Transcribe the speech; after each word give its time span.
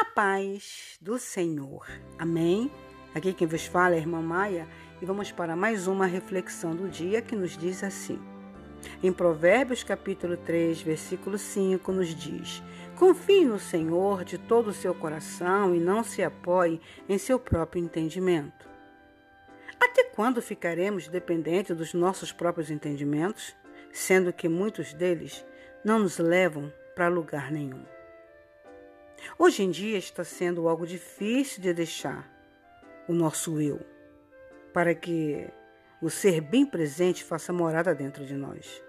A 0.00 0.04
paz 0.06 0.96
do 0.98 1.18
Senhor. 1.18 1.86
Amém? 2.18 2.70
Aqui 3.14 3.34
quem 3.34 3.46
vos 3.46 3.66
fala 3.66 3.94
é 3.94 3.98
a 3.98 4.00
irmã 4.00 4.22
Maia 4.22 4.66
e 4.98 5.04
vamos 5.04 5.30
para 5.30 5.54
mais 5.54 5.86
uma 5.86 6.06
reflexão 6.06 6.74
do 6.74 6.88
dia 6.88 7.20
que 7.20 7.36
nos 7.36 7.54
diz 7.54 7.84
assim. 7.84 8.18
Em 9.02 9.12
Provérbios 9.12 9.84
capítulo 9.84 10.38
3, 10.38 10.80
versículo 10.80 11.36
5 11.36 11.92
nos 11.92 12.14
diz: 12.14 12.62
Confie 12.96 13.44
no 13.44 13.58
Senhor 13.58 14.24
de 14.24 14.38
todo 14.38 14.68
o 14.68 14.72
seu 14.72 14.94
coração 14.94 15.74
e 15.74 15.78
não 15.78 16.02
se 16.02 16.22
apoie 16.22 16.80
em 17.06 17.18
seu 17.18 17.38
próprio 17.38 17.84
entendimento. 17.84 18.66
Até 19.78 20.04
quando 20.04 20.40
ficaremos 20.40 21.08
dependentes 21.08 21.76
dos 21.76 21.92
nossos 21.92 22.32
próprios 22.32 22.70
entendimentos, 22.70 23.54
sendo 23.92 24.32
que 24.32 24.48
muitos 24.48 24.94
deles 24.94 25.44
não 25.84 25.98
nos 25.98 26.16
levam 26.16 26.72
para 26.94 27.08
lugar 27.08 27.52
nenhum? 27.52 27.84
Hoje 29.38 29.62
em 29.62 29.70
dia 29.70 29.98
está 29.98 30.24
sendo 30.24 30.68
algo 30.68 30.86
difícil 30.86 31.62
de 31.62 31.72
deixar 31.72 32.28
o 33.08 33.12
nosso 33.12 33.60
eu, 33.60 33.80
para 34.72 34.94
que 34.94 35.48
o 36.00 36.08
ser 36.08 36.40
bem 36.40 36.64
presente 36.64 37.24
faça 37.24 37.52
morada 37.52 37.94
dentro 37.94 38.24
de 38.24 38.34
nós. 38.34 38.82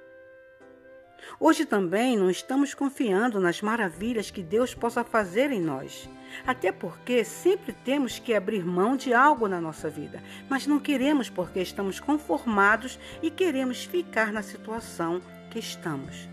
Hoje 1.39 1.65
também 1.65 2.17
não 2.17 2.29
estamos 2.29 2.73
confiando 2.73 3.39
nas 3.39 3.61
maravilhas 3.61 4.31
que 4.31 4.41
Deus 4.41 4.73
possa 4.73 5.03
fazer 5.03 5.51
em 5.51 5.61
nós, 5.61 6.09
até 6.45 6.71
porque 6.71 7.23
sempre 7.23 7.73
temos 7.73 8.17
que 8.19 8.33
abrir 8.33 8.65
mão 8.65 8.95
de 8.95 9.13
algo 9.13 9.47
na 9.47 9.61
nossa 9.61 9.89
vida, 9.89 10.21
mas 10.49 10.65
não 10.65 10.79
queremos 10.79 11.29
porque 11.29 11.61
estamos 11.61 11.99
conformados 11.99 12.99
e 13.21 13.29
queremos 13.29 13.83
ficar 13.83 14.31
na 14.31 14.41
situação 14.41 15.21
que 15.49 15.59
estamos. 15.59 16.30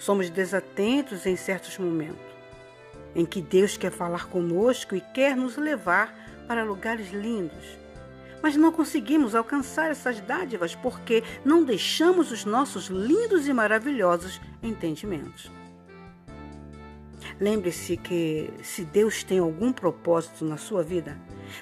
Somos 0.00 0.30
desatentos 0.30 1.26
em 1.26 1.36
certos 1.36 1.76
momentos, 1.76 2.24
em 3.14 3.26
que 3.26 3.42
Deus 3.42 3.76
quer 3.76 3.92
falar 3.92 4.28
conosco 4.28 4.96
e 4.96 5.00
quer 5.00 5.36
nos 5.36 5.58
levar 5.58 6.42
para 6.48 6.64
lugares 6.64 7.12
lindos. 7.12 7.78
Mas 8.42 8.56
não 8.56 8.72
conseguimos 8.72 9.34
alcançar 9.34 9.90
essas 9.90 10.18
dádivas 10.18 10.74
porque 10.74 11.22
não 11.44 11.62
deixamos 11.62 12.32
os 12.32 12.46
nossos 12.46 12.86
lindos 12.86 13.46
e 13.46 13.52
maravilhosos 13.52 14.40
entendimentos. 14.62 15.50
Lembre-se 17.38 17.98
que 17.98 18.50
se 18.62 18.86
Deus 18.86 19.22
tem 19.22 19.38
algum 19.38 19.70
propósito 19.70 20.46
na 20.46 20.56
sua 20.56 20.82
vida, 20.82 21.18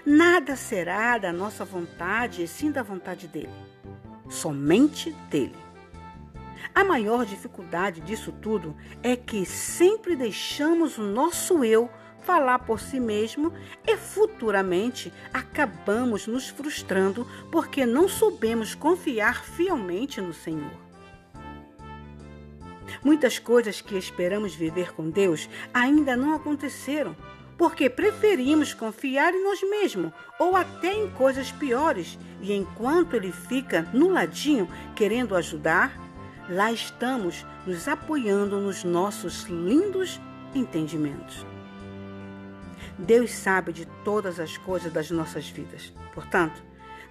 nada 0.07 0.55
será 0.55 1.19
da 1.19 1.33
nossa 1.33 1.65
vontade 1.65 2.45
e 2.45 2.47
sim 2.47 2.71
da 2.71 2.84
vontade 2.84 3.27
dele. 3.27 3.51
Somente 4.31 5.11
dele. 5.29 5.68
A 6.75 6.84
maior 6.84 7.25
dificuldade 7.25 8.01
disso 8.01 8.33
tudo 8.33 8.77
é 9.03 9.17
que 9.17 9.45
sempre 9.45 10.14
deixamos 10.17 10.98
o 10.98 11.03
nosso 11.03 11.65
eu 11.65 11.91
falar 12.23 12.59
por 12.59 12.78
si 12.78 13.00
mesmo 13.00 13.53
e 13.87 13.97
futuramente 13.97 15.12
acabamos 15.33 16.27
nos 16.27 16.48
frustrando 16.48 17.27
porque 17.50 17.87
não 17.87 18.06
soubemos 18.06 18.75
confiar 18.75 19.45
fielmente 19.45 20.20
no 20.20 20.34
Senhor. 20.34 20.89
Muitas 23.03 23.39
coisas 23.39 23.81
que 23.81 23.97
esperamos 23.97 24.55
viver 24.55 24.93
com 24.93 25.09
Deus 25.09 25.48
ainda 25.72 26.17
não 26.17 26.34
aconteceram, 26.34 27.17
porque 27.56 27.89
preferimos 27.89 28.75
confiar 28.75 29.33
em 29.33 29.43
nós 29.43 29.62
mesmos 29.62 30.12
ou 30.39 30.55
até 30.55 30.93
em 30.93 31.11
coisas 31.11 31.50
piores, 31.50 32.19
e 32.41 32.53
enquanto 32.53 33.15
Ele 33.15 33.33
fica 33.33 33.89
no 33.93 34.11
ladinho 34.11 34.69
querendo 34.95 35.34
ajudar, 35.34 36.08
lá 36.49 36.73
estamos 36.73 37.47
nos 37.67 37.87
apoiando 37.89 38.61
nos 38.61 38.85
nossos 38.85 39.45
lindos 39.45 40.21
entendimentos. 40.55 41.47
Deus 42.99 43.31
sabe 43.31 43.73
de 43.73 43.87
todas 44.05 44.41
as 44.41 44.57
coisas 44.59 44.93
das 44.93 45.11
nossas 45.11 45.49
vidas. 45.49 45.93
Portanto, 46.15 46.63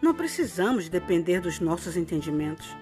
não 0.02 0.14
precisamos 0.14 0.90
depender 0.90 1.40
dos 1.40 1.60
nossos 1.60 1.96
entendimentos. 1.96 2.76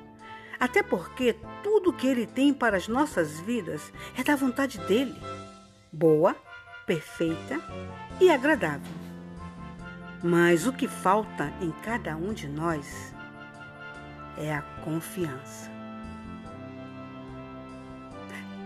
Até 0.59 0.81
porque 0.81 1.35
tudo 1.62 1.94
que 1.94 2.07
Ele 2.07 2.25
tem 2.25 2.53
para 2.53 2.78
as 2.78 2.88
nossas 2.88 3.40
vidas 3.41 3.91
é 4.18 4.24
da 4.24 4.35
vontade 4.35 4.79
dele 4.88 5.16
boa, 5.91 6.35
perfeita 6.85 7.59
e 8.19 8.29
agradável. 8.29 8.91
Mas 10.24 10.66
o 10.66 10.74
que 10.74 10.88
falta 10.88 11.53
em 11.62 11.72
cada 11.84 12.16
um 12.16 12.34
de 12.34 12.47
nós 12.47 13.13
é 14.38 14.53
a 14.53 14.62
confiança. 14.84 15.75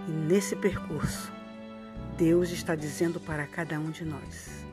E 0.09 0.11
nesse 0.11 0.55
percurso, 0.55 1.31
Deus 2.17 2.49
está 2.49 2.73
dizendo 2.73 3.19
para 3.19 3.45
cada 3.45 3.79
um 3.79 3.91
de 3.91 4.03
nós: 4.03 4.65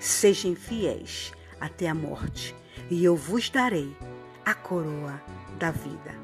Sejam 0.00 0.56
fiéis 0.56 1.32
até 1.60 1.86
a 1.86 1.94
morte, 1.94 2.56
e 2.90 3.04
eu 3.04 3.14
vos 3.14 3.50
darei 3.50 3.94
a 4.42 4.54
coroa 4.54 5.20
da 5.58 5.70
vida. 5.70 6.14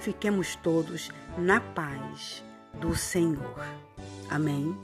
Fiquemos 0.00 0.56
todos 0.56 1.08
na 1.38 1.60
paz 1.60 2.44
do 2.80 2.96
Senhor. 2.96 3.64
Amém. 4.28 4.76